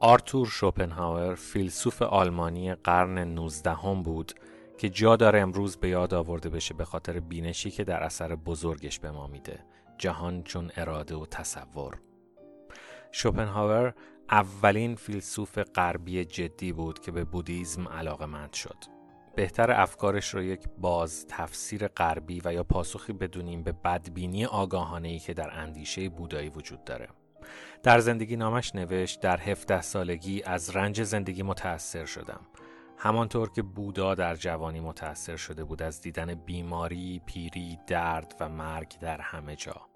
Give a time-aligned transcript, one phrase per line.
[0.00, 4.32] آرتور شوپنهاور فیلسوف آلمانی قرن 19 هم بود
[4.78, 8.98] که جا داره امروز به یاد آورده بشه به خاطر بینشی که در اثر بزرگش
[8.98, 9.64] به ما میده.
[9.98, 12.00] جهان چون اراده و تصور.
[13.12, 13.94] شوپنهاور
[14.30, 18.84] اولین فیلسوف غربی جدی بود که به بودیزم علاقه شد.
[19.36, 25.18] بهتر افکارش رو یک باز تفسیر غربی و یا پاسخی بدونیم به بدبینی آگاهانه ای
[25.18, 27.08] که در اندیشه بودایی وجود داره.
[27.82, 32.40] در زندگی نامش نوشت در 17 سالگی از رنج زندگی متأثر شدم.
[32.98, 38.98] همانطور که بودا در جوانی متأثر شده بود از دیدن بیماری، پیری، درد و مرگ
[39.00, 39.86] در همه جا.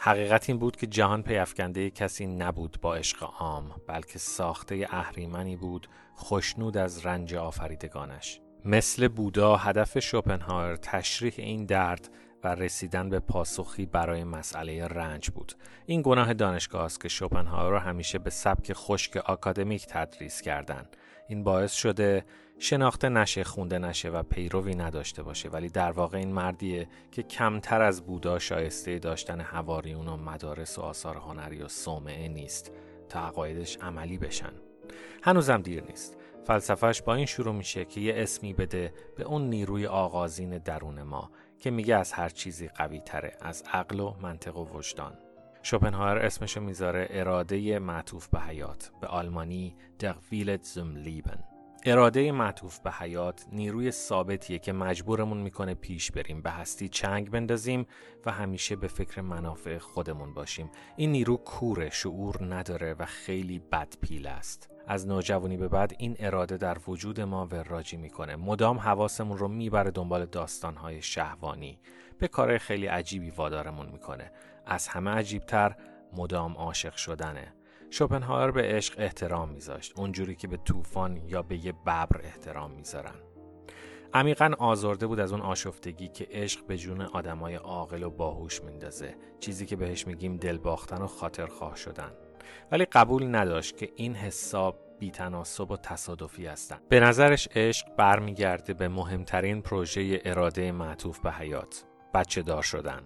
[0.00, 5.88] حقیقت این بود که جهان پیافکنده کسی نبود با عشق عام بلکه ساخته اهریمنی بود
[6.14, 12.10] خوشنود از رنج آفریدگانش مثل بودا هدف شوپنهاور تشریح این درد
[12.44, 15.52] و رسیدن به پاسخی برای مسئله رنج بود.
[15.86, 20.86] این گناه دانشگاه است که شوپنهاور را همیشه به سبک خشک آکادمیک تدریس کردن.
[21.28, 22.24] این باعث شده
[22.58, 27.82] شناخته نشه خونده نشه و پیروی نداشته باشه ولی در واقع این مردیه که کمتر
[27.82, 32.72] از بودا شایسته داشتن هواریون و مدارس و آثار هنری و صومعه نیست
[33.08, 34.52] تا عقایدش عملی بشن
[35.22, 39.86] هنوزم دیر نیست فلسفهش با این شروع میشه که یه اسمی بده به اون نیروی
[39.86, 41.30] آغازین درون ما
[41.62, 45.18] که میگه از هر چیزی قوی تره از عقل و منطق و وجدان.
[45.62, 51.44] شوپنهاور اسمشو می‌ذاره اراده معطوف به حیات به آلمانی در ویلت زم لیبن
[51.84, 57.86] اراده معطوف به حیات نیروی ثابتیه که مجبورمون می‌کنه پیش بریم به هستی چنگ بندازیم
[58.26, 60.70] و همیشه به فکر منافع خودمون باشیم.
[60.96, 64.70] این نیرو کوره شعور نداره و خیلی بد پیل است.
[64.86, 68.36] از نوجوانی به بعد این اراده در وجود ما وراجی می‌کنه.
[68.36, 71.78] مدام حواسمون رو می‌بره دنبال داستانهای شهوانی.
[72.18, 74.32] به کار خیلی عجیبی وادارمون می‌کنه.
[74.66, 75.76] از همه عجیبتر
[76.12, 77.54] مدام عاشق شدنه.
[77.92, 79.92] شوپنهاور به عشق احترام میذاشت.
[79.96, 83.14] اونجوری که به طوفان یا به یه ببر احترام می‌ذارن.
[84.14, 89.14] عمیقا آزرده بود از اون آشفتگی که عشق به جون آدمای عاقل و باهوش میندازه.
[89.40, 92.12] چیزی که بهش میگیم دل باختن و خاطرخواه شدن.
[92.72, 96.88] ولی قبول نداشت که این حساب بیتناسب و تصادفی هستند.
[96.88, 101.84] به نظرش عشق برمیگرده به مهمترین پروژه اراده معطوف به حیات.
[102.14, 103.02] بچه دار شدن.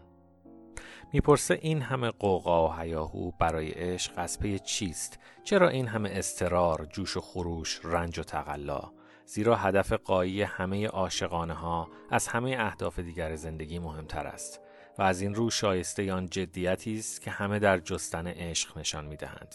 [1.17, 6.87] می‌پرسه این همه قوقا و هیاهو برای عشق از پی چیست چرا این همه استرار
[6.93, 8.93] جوش و خروش رنج و تقلا
[9.27, 14.61] زیرا هدف قایی همه عاشقانه ها از همه اهداف دیگر زندگی مهمتر است
[14.99, 19.55] و از این رو شایسته آن جدیتی است که همه در جستن عشق نشان می‌دهند.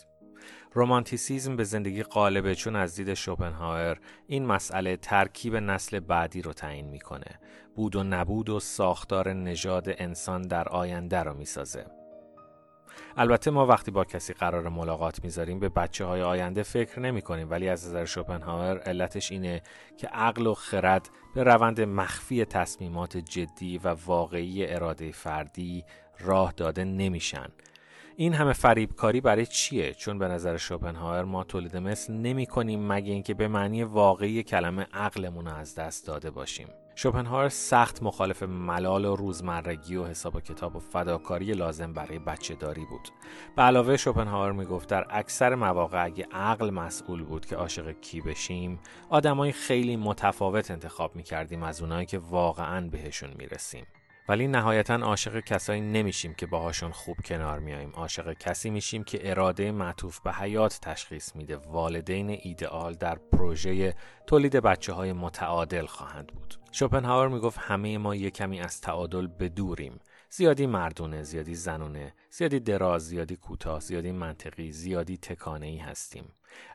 [0.74, 6.88] رومانتیسیزم به زندگی قالبه چون از دید شوپنهاور این مسئله ترکیب نسل بعدی رو تعیین
[6.88, 7.40] می‌کنه.
[7.75, 11.85] بود و نبود و ساختار نژاد انسان در آینده رو می‌سازه.
[13.18, 17.50] البته ما وقتی با کسی قرار ملاقات می‌ذاریم به بچه های آینده فکر نمی کنیم
[17.50, 19.62] ولی از نظر شوپنهاور علتش اینه
[19.97, 25.85] که عقل و خرد به روند مخفی تصمیمات جدی و واقعی اراده فردی
[26.19, 27.47] راه داده نمیشن.
[28.16, 33.14] این همه فریبکاری برای چیه چون به نظر شوپنهاور ما تولید مثل نمی کنیم مگه
[33.14, 39.16] اینکه به معنی واقعی کلمه عقلمون از دست داده باشیم شوپنهاور سخت مخالف ملال و
[39.16, 43.10] روزمرگی و حساب و کتاب و فداکاری لازم برای بچه داری بود.
[43.56, 48.80] به علاوه شوپنهاور می‌گفت در اکثر مواقع اگه عقل مسئول بود که عاشق کی بشیم
[49.10, 53.86] آدمای خیلی متفاوت انتخاب می‌کردیم از اونایی که واقعا بهشون می‌رسیم.
[54.31, 57.92] ولی نهایتا عاشق کسایی نمیشیم که باهاشون خوب کنار میاییم.
[57.94, 61.58] عاشق کسی میشیم که اراده معطوف به حیات تشخیص میده.
[61.58, 63.96] والدین ایدئال در پروژه
[64.28, 66.56] تولید بچه های متعادل خواهند بود.
[66.72, 70.00] شوپنهاور می‌گفت همه ما یک کمی از تعادل بدوریم.
[70.33, 76.25] زیادی مردونه زیادی زنونه زیادی دراز زیادی کوتاه زیادی منطقی زیادی تکانه ای هستیم.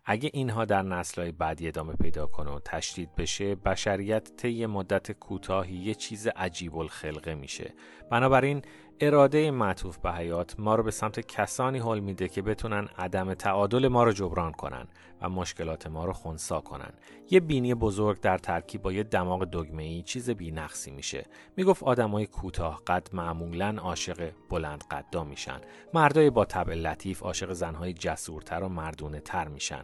[0.05, 5.77] اگه اینها در نسلهای بعدی ادامه پیدا کنه و تشدید بشه بشریت طی مدت کوتاهی
[5.77, 7.75] یه چیز عجیب الخلقه میشه.
[8.11, 8.63] بنابراین
[9.01, 13.89] اراده معطوف به حیات ما رو به سمت کسانی حل میده که بتونن عدم تعادل
[13.89, 14.89] ما رو جبران کنن.
[15.21, 16.93] و مشکلات ما رو خونسا کنن.
[17.31, 21.27] یه بینی بزرگ در ترکیب با یه دماغ دگمه ای چیز بینقصی میشه.
[21.57, 25.61] می‌گفت آدمای کوتاه قد معمولا عاشق بلند قدا میشن.
[25.95, 29.83] مردای با طبع لطیف عاشق زنهای جسورتر و مردونه تر میشن.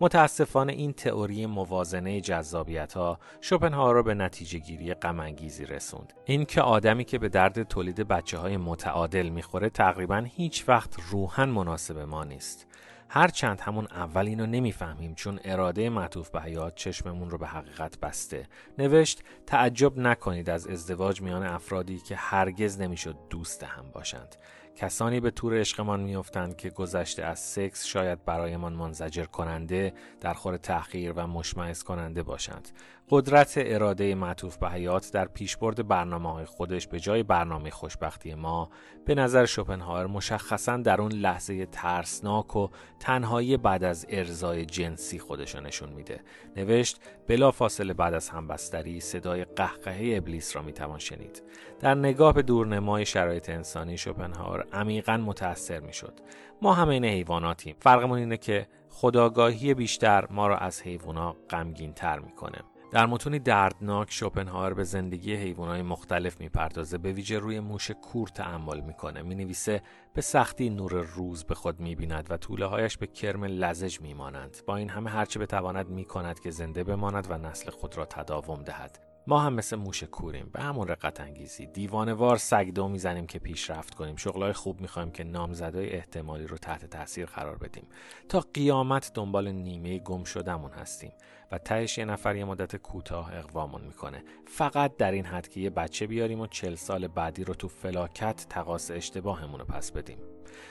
[0.00, 5.20] متاسفانه این تئوری موازنه جذابیت ها شوپنهاور رو به نتیجه گیری غم
[5.68, 6.12] رسوند.
[6.24, 11.48] این که آدمی که به درد تولید بچه های متعادل می‌خوره تقریبا هیچ وقت روحن
[11.48, 12.66] مناسب ما نیست.
[13.08, 18.46] هرچند همون اول اینو نمی‌فهمیم چون اراده معطوف به حیات چشممون رو به حقیقت بسته.
[18.78, 24.36] نوشت تعجب نکنید از ازدواج میان افرادی که هرگز نمی‌شد دوست هم باشند.
[24.76, 30.56] کسانی به طور عشقمان میافتند که گذشته از سکس شاید برایمان منزجر کننده در خور
[30.56, 32.68] تأخیر و مشمعز کننده باشند.
[33.10, 38.70] قدرت اراده معطوف به حیات در پیشبرد برنامه های خودش به جای برنامه خوشبختی ما
[39.04, 42.68] به نظر شوپنهاور مشخصا در اون لحظه ترسناک و
[43.00, 46.20] تنهایی بعد از ارزای جنسی خودش نشون میده.
[46.56, 51.42] نوشت بلا فاصله بعد از همبستری صدای قهقهه ابلیس را می‌توان شنید.
[51.80, 56.20] در نگاه به دورنمای شرایط انسانی شوپنهاور عمیقا متأثر می‌شد.
[56.62, 57.76] ما همه این حیواناتیم.
[57.80, 62.58] فرقمون اینه که خداگاهی بیشتر ما را از حیوانا غمگین تر می‌کنه.
[62.92, 68.80] در متونی دردناک شوپنهاور به زندگی حیوانات مختلف می‌پردازه به ویژه روی موش کور تعمل
[68.80, 69.22] می‌کنه.
[69.22, 69.82] می‌نویسه
[70.14, 74.56] به سختی نور روز به خود می‌بیند و طوله هایش به کرم لزج میمانند.
[74.66, 79.13] با این همه هرچه بتواند می‌کند که زنده بماند و نسل خود را تداوم دهد.
[79.26, 81.66] ما هم مثل موش کوریم به همون رقت انگیزی.
[81.66, 84.16] دیوانوار سگدو می‌زنیم که پیشرفت کنیم.
[84.16, 87.86] شغلای خوب می‌خوایم که نامزدای احتمالی رو تحت تاثیر قرار بدیم.
[88.28, 91.12] تا قیامت دنبال نیمه گم شدمون هستیم
[91.52, 94.24] و تهش یه نفر یه مدت کوتاه اقوامون می‌کنه.
[94.46, 98.46] فقط در این حد که یه بچه بیاریم و چل سال بعدی رو تو فلاکت
[98.48, 100.18] تقاس اشتباهمون رو پس بدیم.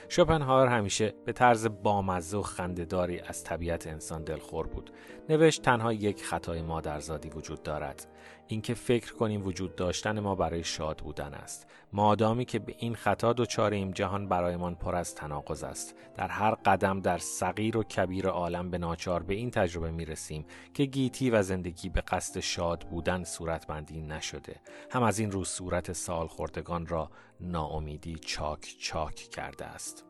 [0.08, 4.90] شوپنهاور همیشه به طرز بامزه و خندهداری از طبیعت انسان دلخور بود.
[5.28, 8.06] نوشت تنها یک خطای مادرزادی وجود دارد.
[8.46, 11.66] اینکه فکر کنیم وجود داشتن ما برای شاد بودن است.
[11.92, 15.94] مادامی که به این خطا دچاریم جهان برایمان پر از تناقض است.
[16.16, 20.46] در هر قدم در صغیر و کبیر عالم به ناچار به این تجربه می رسیم
[20.74, 24.60] که گیتی و زندگی به قصد شاد بودن صورتبندی نشده.
[24.90, 27.10] هم از این رو صورت سال خوردگان را
[27.44, 30.04] ناامیدی چاک چاک کرده است.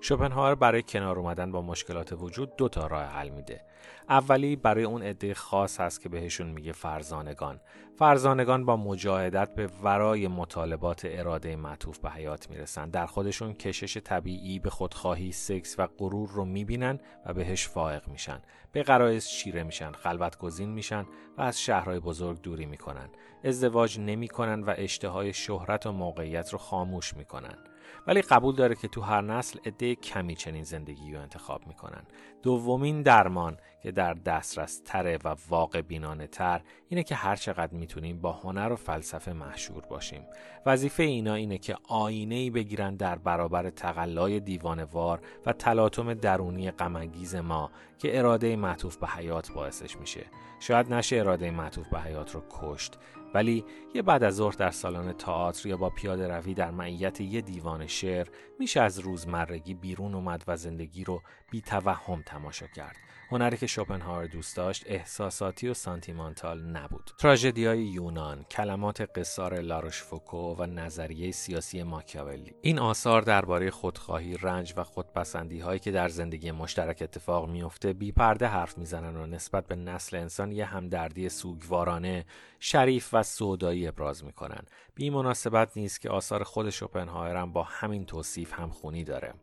[0.00, 3.60] شوپنهاور برای کنار اومدن با مشکلات وجود دو تا راه حل میده.
[4.08, 7.60] اولی برای اون عده خاص هست که بهشون میگه فرزانگان.
[7.98, 12.90] فرزانگان با مجاهدت به ورای مطالبات اراده معطوف به حیات می‌رسن.
[12.90, 18.42] در خودشون کشش طبیعی به خودخواهی سکس و غرور رو می‌بینن و بهش فائق میشن.
[18.72, 21.06] به قرائز چیره میشن خلوت گزین میشن
[21.38, 23.08] و از شهرهای بزرگ دوری می‌کنن.
[23.44, 27.58] ازدواج نمی‌کنن و اشتهای شهرت و موقعیت رو خاموش می‌کنن.
[28.06, 32.02] ولی قبول داره که تو هر نسل عده کمی چنین زندگی رو انتخاب می‌کنن.
[32.42, 38.20] دومین درمان که در دسترس تره و واقع بینانه تر اینه که هر چقدر می‌تونیم
[38.20, 40.22] با هنر و فلسفه محشور باشیم.
[40.66, 47.34] وظیفه اینا اینه که آینه ای بگیرن در برابر تقلای دیوانوار و تلاطم درونی غمانگیز
[47.34, 50.26] ما که اراده معطوف به حیات باعثش میشه.
[50.60, 52.98] شاید نشه اراده معطوف به حیات رو کشت.
[53.34, 57.40] ولی یه بعد از ظهر در سالن تئاتر یا با پیاده روی در معیت یه
[57.40, 58.28] دیوان شعر
[58.58, 62.96] میشه از روزمرگی بیرون اومد و زندگی رو بی توهم تماشا کرد.
[63.30, 67.10] هنری که شوپنهاور دوست داشت احساساتی و سانتیمانتال نبود.
[67.18, 72.54] تراژدی های یونان کلمات قصار لاروش فوکو و نظریه سیاسی ماکیاولی.
[72.62, 78.12] این آثار درباره خودخواهی رنج و خودپسندی هایی که در زندگی مشترک اتفاق میفته بی
[78.12, 82.24] پرده حرف می‌زنن و نسبت به نسل انسان یه همدردی سوگوارانه
[82.60, 84.62] شریف و سودایی ابراز می‌کنن.
[84.94, 89.34] بی مناسبت نیست که آثار خود شوپنهاور با همین توصیف هم خونی داره.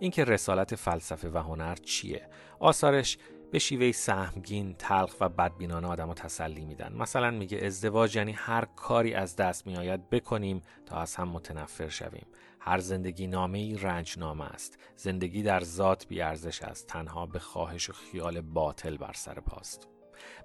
[0.00, 2.28] اینکه رسالت فلسفه و هنر چیه؟
[2.60, 3.18] آثارش
[3.52, 6.92] به شیوه سهمگین تلخ و بدبینانه آدم تسلی میدن.
[6.92, 12.26] مثلا میگه ازدواج یعنی هر کاری از دست میآید بکنیم تا از هم متنفر شویم.
[12.60, 14.78] هر زندگی نامه ای رنج نامه است.
[14.96, 16.86] زندگی در ذات بیارزش است.
[16.86, 19.88] تنها به خواهش و خیال باطل بر سر پاست.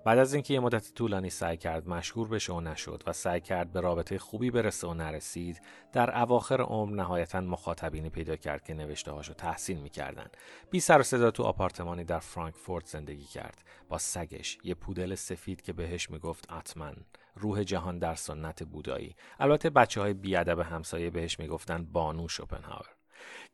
[0.05, 3.73] بعد از اینکه یه مدت طولانی سعی کرد مشهور بشه و نشد و سعی کرد
[3.73, 5.61] به رابطه خوبی برسه و نرسید
[5.93, 10.27] در اواخر عمر نهایتا مخاطبینی پیدا کرد که نوشته هاشو تحسین می‌کردن.
[10.71, 13.63] بی سر و صدا تو آپارتمانی در فرانکفورت زندگی کرد.
[13.89, 16.95] با سگش یه پودل سفید که بهش می‌گفت اتمن.
[17.35, 19.15] روح جهان در سنت بودایی.
[19.39, 23.00] البته بچه های بیادب همسایه بهش می‌گفتن بانو شوپنهاور.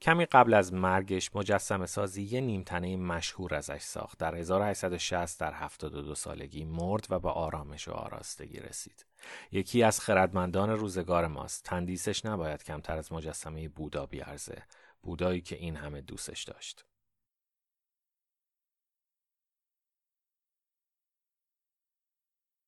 [0.02, 4.18] کمی قبل از مرگش مجسم سازی یه نیمتنه مشهور ازش ساخت.
[4.18, 9.06] در 1860 در 72 سالگی مرد و به آرامش و آراستگی رسید.
[9.52, 11.64] یکی از خردمندان روزگار ماست.
[11.64, 14.64] تندیسش نباید کمتر از مجسمه بودا بیارزه.
[15.02, 16.86] بودایی که این همه دوستش داشت.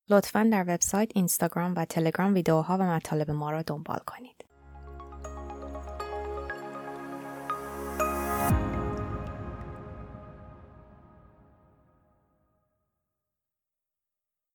[0.09, 4.48] لطفا در وبسایت، اینستاگرام و تلگرام ویدیوها و مطالب ما را دنبال کنید.